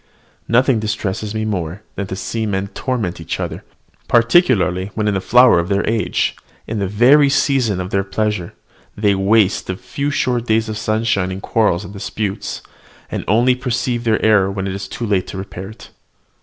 Nothing 0.47 0.79
distresses 0.79 1.35
me 1.35 1.45
more 1.45 1.83
than 1.93 2.07
to 2.07 2.15
see 2.15 2.47
men 2.47 2.69
torment 2.69 3.21
each 3.21 3.39
other; 3.39 3.63
particularly 4.07 4.89
when 4.95 5.07
in 5.07 5.13
the 5.13 5.21
flower 5.21 5.59
of 5.59 5.69
their 5.69 5.87
age, 5.87 6.35
in 6.65 6.79
the 6.79 6.87
very 6.87 7.29
season 7.29 7.79
of 7.79 7.91
pleasure, 8.09 8.55
they 8.97 9.13
waste 9.13 9.67
their 9.67 9.75
few 9.75 10.09
short 10.09 10.47
days 10.47 10.67
of 10.67 10.75
sunshine 10.79 11.31
in 11.31 11.39
quarrels 11.39 11.83
and 11.83 11.93
disputes, 11.93 12.63
and 13.11 13.23
only 13.27 13.53
perceive 13.53 14.03
their 14.03 14.19
error 14.25 14.49
when 14.49 14.65
it 14.65 14.73
is 14.73 14.87
too 14.87 15.05
late 15.05 15.27
to 15.27 15.37
repair 15.37 15.69
it. 15.69 15.91